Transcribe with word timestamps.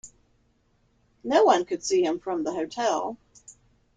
No 1.23 1.43
one 1.43 1.63
could 1.63 1.83
see 1.83 2.03
him 2.03 2.19
from 2.19 2.43
the 2.43 2.51
hotel. 2.53 3.17